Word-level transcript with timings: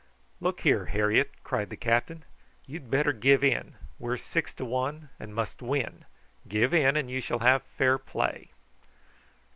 "Look 0.39 0.61
here, 0.61 0.85
Harriet," 0.87 1.29
cried 1.43 1.69
the 1.69 1.77
captain; 1.77 2.23
"you'd 2.65 2.89
better 2.89 3.13
give 3.13 3.43
in; 3.43 3.75
we're 3.99 4.17
six 4.17 4.51
to 4.55 4.65
one, 4.65 5.09
and 5.19 5.35
must 5.35 5.61
win. 5.61 6.05
Give 6.47 6.73
in, 6.73 6.97
and 6.97 7.07
you 7.07 7.21
shall 7.21 7.37
have 7.45 7.61
fair 7.61 7.99
play." 7.99 8.49